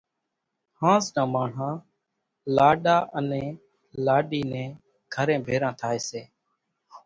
هانز 0.79 1.05
نان 1.15 1.27
ماڻۿان 1.33 1.73
لاڏا 2.55 2.97
انين 3.17 3.49
لاڏِي 4.05 4.41
نين 4.51 4.69
گھرين 5.13 5.39
ڀيران 5.47 5.73
ٿائيَ 5.81 5.99
سي۔ 6.09 6.21